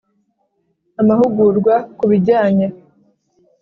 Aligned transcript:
Amahugurwa 1.01 1.73
ku 1.97 2.03
bijyanye 2.11 2.67